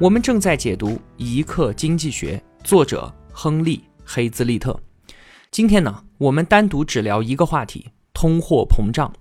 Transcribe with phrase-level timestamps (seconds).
[0.00, 4.76] 我们正在解读《一刻经济学》，作者亨利·黑兹利特。
[5.52, 9.12] 今天呢，我们单独只聊一个话题：通货膨胀。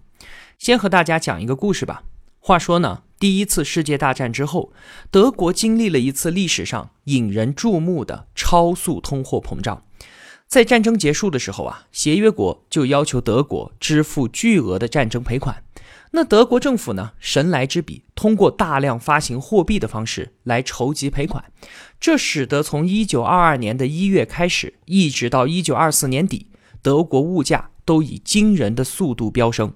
[0.58, 2.02] 先和大家讲一个故事吧。
[2.40, 4.74] 话说呢，第一次世界大战之后，
[5.12, 9.84] 德国经历了一次历史上引人注目的超速通货膨胀。
[10.48, 15.64] 在战争结束的时候啊，协约国就要求德国支付巨额的战争赔款。
[16.16, 21.44] 那德国政府呢，神来之笔，通过大量发行货币的方式来筹集赔款。
[22.00, 26.50] 这使得从1922年的一月开始，一直到1924年底，
[26.84, 29.74] 德国物价都以惊人的速度飙升。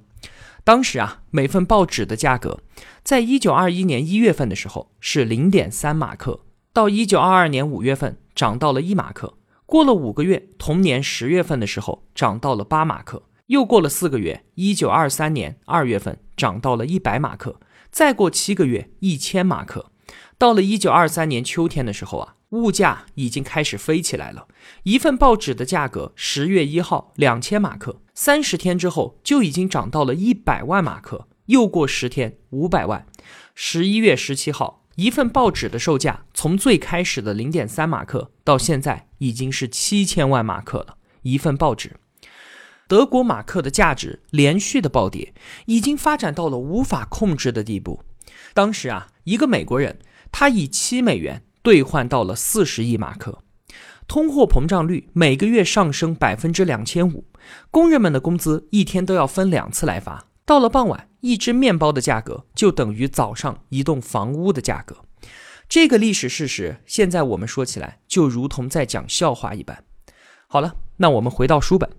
[0.63, 2.59] 当时啊，每份报纸的价格，
[3.03, 6.41] 在1921年一月份的时候是0.3马克，
[6.71, 9.33] 到1922年五月份涨到了一马克。
[9.65, 17.59] 过了五个月，同年十月份的时候涨到了八马克，又过了四个月，一九二三年二月份涨到了一百马克，
[17.91, 19.91] 再过七个月一千马克，
[20.37, 24.47] 到了一九二三年秋天的时候啊，物价已经开始飞起来了。
[24.83, 33.07] 一份报纸的价格，十月一号两千马克，三十天之后就已经涨到了一百万马克，又过十天五百万，
[33.55, 34.83] 十一月十七号。
[34.95, 40.97] 一份报纸的售价从最开始的零点三马克，到现在已经是七千万马克了。
[41.21, 41.97] 一份报纸，
[42.87, 45.33] 德国马克的价值连续的暴跌，
[45.65, 48.01] 已经发展到了无法控制的地步。
[48.53, 49.99] 当时啊，一个美国人，
[50.31, 53.43] 他以七美元兑换到了四十亿马克，
[54.07, 57.25] 通货膨胀率每个月上升百分之两千五，
[57.69, 60.27] 工人们的工资一天都要分两次来发。
[60.45, 64.95] 到了傍晚，一只面包的价格就等于早上一栋房屋的价格。
[65.67, 69.83] 这个历史事实，现在我们说起来就如同在讲笑话一般。
[70.49, 71.89] 好了，那我们回到书本。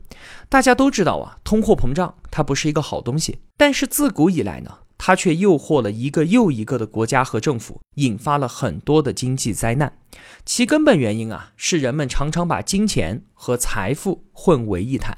[0.49, 9.97] 大家都知道啊，通货膨胀它不是一个好东西，但是自古以来呢，它却诱惑了一个又一个的国家和政府，引发了很多的经济灾难。
[10.45, 15.17] 其根本原因啊，是人们常常把金钱和财富混为一谈。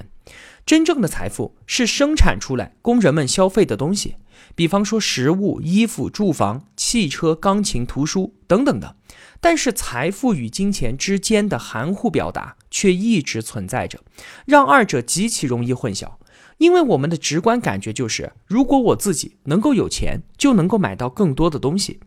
[0.65, 4.15] 真正的财富是生产出来供人们消费的东西，
[4.55, 8.95] 比方说食物、衣服、住房、汽车、钢琴、图书等等的。
[9.41, 13.99] 但是财富与金钱之间的含糊表达却一直存在着，
[14.45, 16.11] 让二者极其容易混淆。
[16.61, 21.99] 因为我们的直观感觉就是，如果我自己能够有钱，就能够买到更多的东西。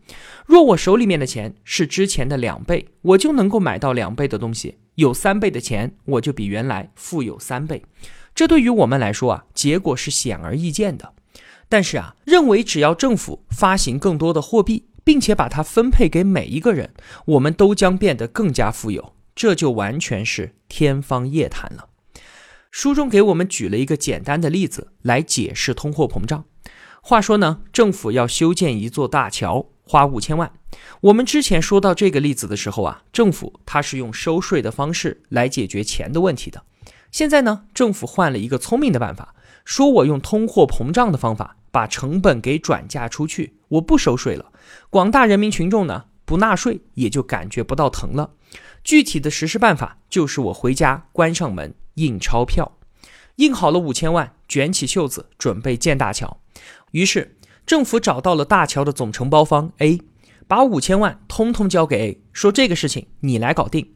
[0.45, 4.77] 若我手里面的钱是之前的两倍，我就能够买到两倍的东西。
[4.95, 7.83] 有三倍的钱，我就比原来富有三倍。
[8.33, 11.11] 这对于我们来说啊，结果是显而易见的。
[11.67, 16.93] 但是啊，认为只要政府发行更多的货币，并且把它分配给每一个人，
[17.25, 21.89] 我们都将变得更加富有，这就完全是天方夜谭了。
[22.75, 26.43] 书中给我们举了一个简单的例子来解释通货膨胀。
[27.01, 30.51] 话说呢，政府要修建一座大桥，花五千万。
[30.99, 36.63] 我们之前说到这个例子的时候啊，政府它是用收税的方式来解决钱的问题的。
[37.11, 39.33] 现在呢，政府换了一个聪明的办法，
[39.63, 44.51] 说我用通货膨胀的方法把成本给转嫁出去，我不收税了，
[44.89, 48.31] 广大人民群众呢不纳税也就感觉不到疼了。
[48.83, 52.77] 具体的实施办法就是我回家关上门印钞票，
[53.37, 56.39] 印好了五千万，卷起袖子准备建大桥。
[56.91, 60.01] 于是政府找到了大桥的总承包方 A，
[60.47, 63.93] 把五千万通通交给 A，说这个事情你来搞定。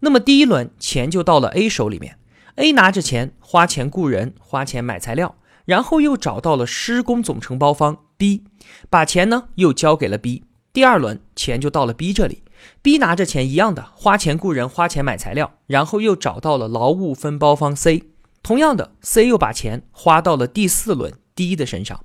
[0.00, 2.18] 那么第一轮钱就到了 A 手里面。
[2.56, 8.44] A 拿着钱花钱雇人，花钱买材料，然后又找到了施工总承包方 B，
[8.90, 10.44] 把钱呢又交给了 B。
[10.72, 12.42] 第二轮钱就到了 B 这里
[12.80, 18.04] ，B 拿着钱一样的花钱雇人，花钱买材料，然后又找到了劳务分包方 C。
[18.42, 22.04] 同样的，C 又把钱花到了第四轮 D 的身上。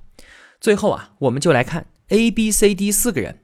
[0.60, 3.40] 最后啊，我们就来看 A、B、C、D 四个人。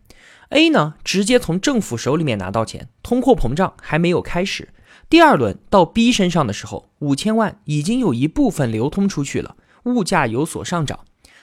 [0.50, 4.74] A 呢，直接从政府手里面拿到钱，通货膨胀还没有开始。
[5.08, 11.00] 第二轮到 B 身上的时候，五千万已经有一部分流通出去了，物价有所上涨，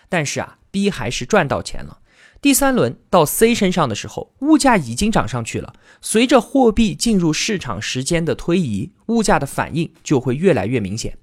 [0.07, 1.97] 但是啊，B 还是赚到钱了。
[2.41, 11.15] 第三轮到 C 身上的时候，物价已经涨上去了，随着货币进入市场时间的推移，物价的反应就会越来越明显。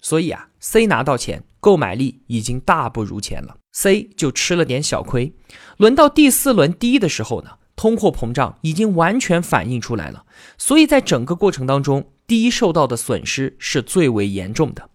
[0.00, 5.34] 所以啊，C 拿到钱，购买力已经大不如前了，C 就吃了点小亏。
[5.76, 7.50] 轮到第四轮 D 的时候呢？
[7.74, 10.26] 通货膨胀已经完全反映出来了，
[10.58, 14.90] 所以在整个过程当中，，D 受到的损失是最为严重的。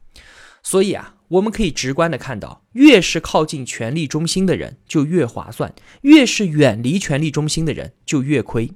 [0.62, 8.72] 所以啊，我们可以直观的看到，越是靠近权力中心的人就越划算，越是远离权力中心的人就越亏。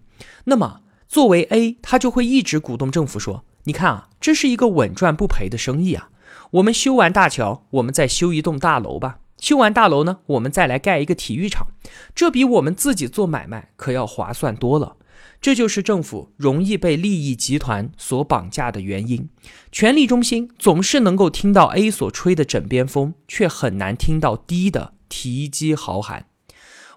[0.45, 6.09] 那么，作为 A，他就会一直鼓动政府说：“你看啊，这是一个稳赚不赔的生意啊！
[6.51, 9.19] 我们修完大桥，我们再修一栋大楼吧。
[9.37, 11.67] 修完大楼呢，我们再来盖一个体育场，
[12.15, 14.95] 这比我们自己做买卖可要划算多了。”
[15.41, 19.29] 这就是政府容易被利益集团所绑架的原因。
[19.71, 26.25] 权力中心总是能够听到 A 所吹的枕边风，却很难听到 D 的提击豪寒。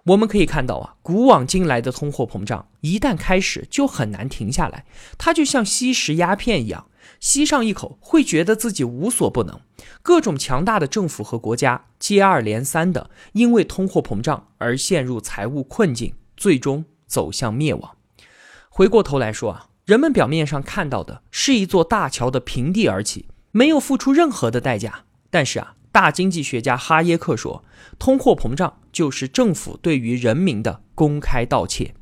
[0.06, 4.85] 我们可以看到啊，古往今来的通货膨胀一旦开始就很难停下来，
[5.17, 6.87] 它就像吸食鸦片一样，
[7.21, 9.61] 吸上一口会觉得自己无所不能。
[10.03, 17.97] 各种强大的政府和国家接二连三的因为通货膨胀而陷入财务困境，最终走向灭亡。
[18.75, 25.05] 回过头来说啊，人们表面上看到的是一座大桥的平地而起，没有付出任何的代价。
[25.29, 27.63] 但是啊，大经济学家哈耶克说，
[27.99, 31.95] 通货膨胀就是政府对于人民的公开盗窃。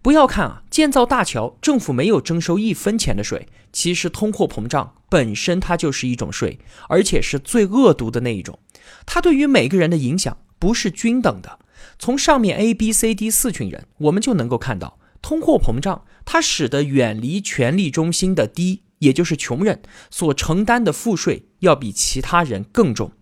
[0.00, 8.58] 不要看啊，建造大桥政府没有征收一分钱的税，其实通货膨胀本身它就是一种税，而且是最恶毒的那一种。
[9.04, 11.58] 它对于每个人的影响不是均等的。
[11.98, 14.98] 从上面 A、B、C、D 四群人，我们就能够看到。
[15.22, 23.12] 通货膨胀，它使得远离权力中心的低，也就是穷人所承担的赋税要比其他人更重，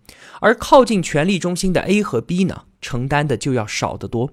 [0.41, 4.31] 而靠近权力中心的 A 和 B 呢，承担的就要少得多。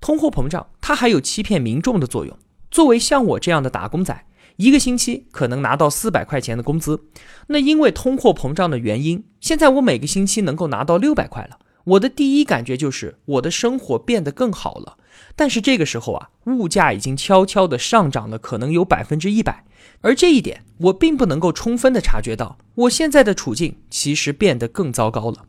[0.00, 2.38] 通货膨胀，它还有欺骗民众的作用。
[2.70, 4.26] 作为像我这样的打工仔，
[4.56, 7.04] 一个星期可能拿到四百块钱的工资，
[7.48, 11.58] 那因为通货膨胀的原因，现在我每个星期能够拿到六百块了。
[11.84, 14.98] 我的第一感觉就是我的生活变得更好了。
[15.34, 19.64] 但是这个时候啊，物价已经悄悄的上涨了，可能有百分之一百，
[20.00, 25.44] 而这一点我并不能够充分的察觉到，我现在的处境其实变得更糟糕了。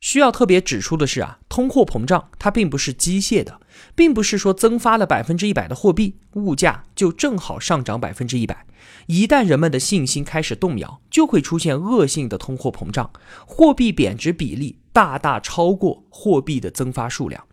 [0.00, 3.60] 需要特别指出的是啊，通货膨胀它并不是机械的，
[3.96, 8.64] 并不是说增发了百分之一百的货币，物价就正好上涨百分之一百。
[9.06, 13.10] 一旦人们的信心开始动摇，就会出现恶性的通货膨胀，
[13.44, 17.44] 货币贬值比例大大超过货币的增发数量。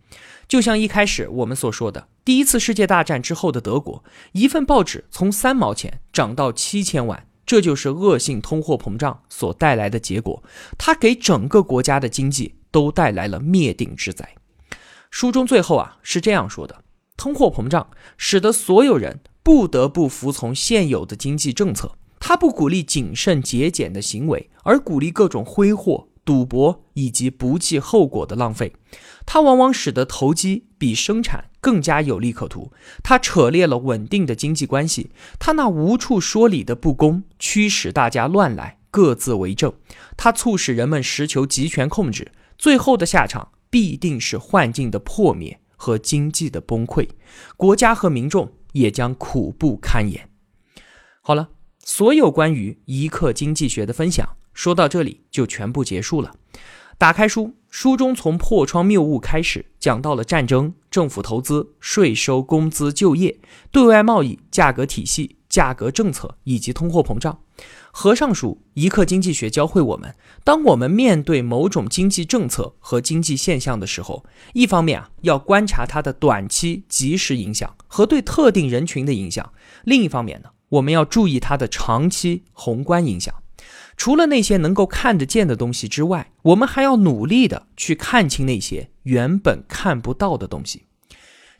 [0.48, 4.04] 就像一开始我们所说的，第一次世界大战之后的德国，
[4.34, 10.44] 一份报纸从三毛钱涨到七千万，这就是恶性通货膨胀所带来的结果。
[10.78, 14.36] 它给整个国家的经济都带来了灭顶之灾。
[15.10, 16.84] 书中最后啊是这样说的：
[17.18, 26.08] 通货膨胀使得所有人不得不服从现有的经济政策，它不鼓励谨慎节俭的行为，而鼓励各种挥霍。
[26.26, 28.74] 赌博以及不计后果的浪费，
[29.26, 32.74] 它往往使得投机比生产更加有利可图。
[33.04, 39.72] 它扯裂了稳定的经济关系，它那无处说理的不公驱使大家乱来，各自为政。
[40.18, 47.08] 它促使人们实求集权控制，最后的下场必定是幻境的破灭和经济的崩溃，
[47.56, 50.30] 国家和民众也将苦不堪言。
[51.22, 51.50] 好了，
[51.84, 54.38] 所有关于一刻经济学的分享。
[54.56, 56.34] 说到这里就全部结束了。
[56.98, 63.38] 打开书，书中从破窗谬误开始，讲到了战争、政府投资、税收、工资、就业、
[63.70, 67.38] 对外贸易、价格体系、价格政策以及通货膨胀。
[67.92, 70.16] 合上书，一刻经济学教会我们：
[70.46, 79.52] 当我们面对某种经济政策和经济现象的时候，一方面啊要观察它的短期即时影响和对特定人群的影响；
[79.84, 83.36] 另一方面呢，我们要注意它的长期宏观影响。
[83.98, 90.84] 除了那些能够看得见的东西之外，我们还要努力的去看清那些原本看不到的东西。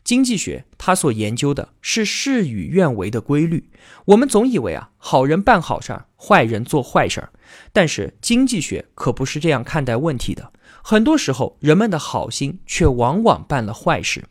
[0.04, 3.70] 经济学它所研究的是事与愿违的规律。
[4.04, 7.30] 我们总以为啊，好人办好事儿，坏人做坏事儿，
[7.72, 10.52] 但是经济学可不是这样看待问题的。
[10.82, 14.22] 很多时候，人们的好心却往往办了坏事。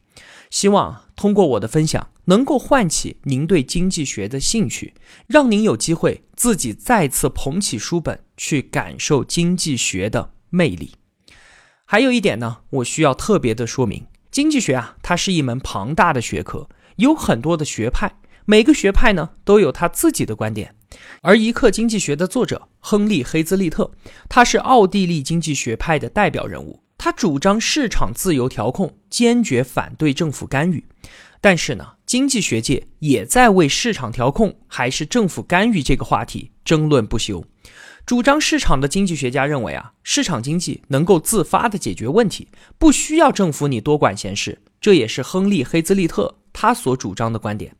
[0.49, 4.93] 希望通过我的分享，能够唤起您对经济学的兴趣，
[5.27, 10.95] 让您有机会自己再次捧起书本去感受经济学的魅力。
[11.85, 20.75] 还有一点呢，我需要特别的说明，经济学啊，它是一门庞大的学科，有很多的学派，每个学派呢都有他自己的观点。
[21.21, 23.91] 而一课经济学的作者亨利·黑兹利特，
[24.29, 26.83] 他是奥地利经济学派的代表人物。
[26.97, 30.85] 他主张市场自由调控，坚决反对政府干预。
[31.41, 37.43] 但是呢，经济学界也在为市场调控还是政府干预这个话题争论不休。
[38.05, 42.47] 主张市场的经济学家认为啊，市场经济能够自发的解决问题，
[42.77, 44.61] 不需要政府你多管闲事。
[44.79, 47.75] 这也是亨利·黑兹利特他所主张的观点。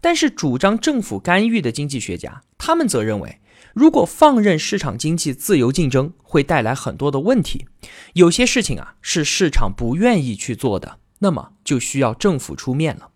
[0.00, 3.38] 但是，主张政府干预的经济学家，他们则认为，
[3.74, 7.66] 如果放任市场经济自由竞争，会带来很多的问题。
[8.14, 13.10] 有些事情啊，是市场不愿意去做的，那么就需要政府出面了。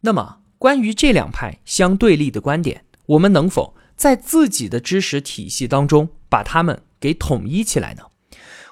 [0.00, 8.04] 那么，关于这两派相对立的观点，我们能否在自己的知识体系当中把它们给统一起来呢？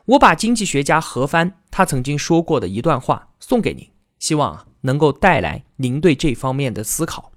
[0.06, 4.64] 我把经济学家何帆他曾经说过的一段话送给您，希望。
[4.82, 7.32] 能够带来您对这方面的思考。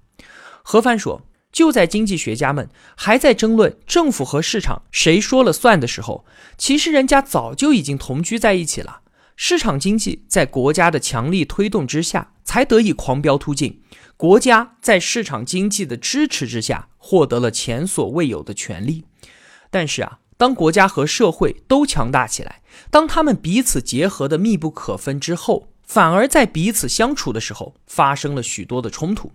[0.62, 6.24] 何帆说：“就在经济学家们还在争论政府和市场谁说了算的时候，
[6.56, 9.00] 其实人家早就已经同居在一起了。
[9.44, 13.80] 市场经济在国家的强力推动之下，才得以狂飙突进；
[14.16, 19.02] 国家在市场经济的支持之下，获得了前所未有的权利。
[19.68, 29.32] 但是啊，当国家和社会都强大起来，当他们彼此结合的密不可分之后。”反而在彼此相处的时候发生了许多的冲突。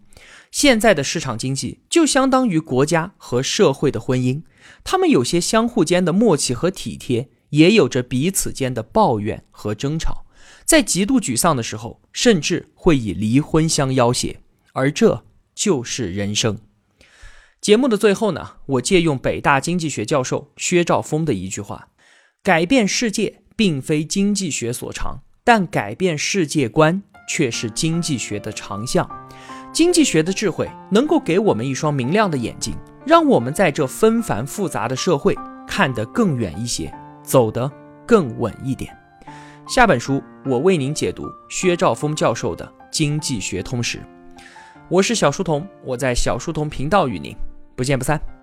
[0.50, 4.42] 现在的市场经济就相当于国家和社会的婚姻，
[4.84, 10.26] 他们有些相互间的默契和体贴，也有着彼此间的抱怨和争吵。
[10.66, 14.42] 在极度沮丧的时候，甚至会以离婚相要挟。
[14.74, 15.24] 而这
[15.56, 16.58] 就是人生。
[17.60, 21.90] 节目的最后呢，我借用北大经济学教授薛兆丰的一句话
[22.44, 29.10] ：“改变世界并非经济学所长。”但改变世界观却是经济学的长项。
[29.72, 32.76] 经济学的智慧能够给我们一双明亮的眼睛，
[33.06, 35.34] 让我们在这纷繁复杂的社会
[35.66, 36.94] 看得更远一些，
[37.28, 37.70] 走得
[38.08, 38.98] 更稳一点。
[39.68, 43.98] 下本书我为您解读薛兆丰教授的《经济学通识》。
[44.88, 47.36] 我是小书童，我在小书童频道与您
[47.76, 48.37] 不见不散。